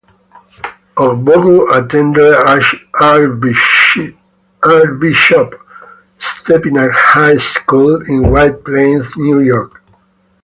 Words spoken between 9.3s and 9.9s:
York.